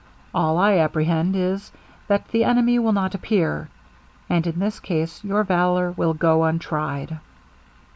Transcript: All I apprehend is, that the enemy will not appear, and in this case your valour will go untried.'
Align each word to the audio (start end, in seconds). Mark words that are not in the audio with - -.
All 0.33 0.57
I 0.57 0.79
apprehend 0.79 1.35
is, 1.35 1.71
that 2.07 2.27
the 2.29 2.43
enemy 2.43 2.79
will 2.79 2.91
not 2.91 3.13
appear, 3.13 3.69
and 4.31 4.47
in 4.47 4.57
this 4.57 4.79
case 4.79 5.23
your 5.23 5.43
valour 5.43 5.91
will 5.91 6.15
go 6.15 6.43
untried.' 6.43 7.19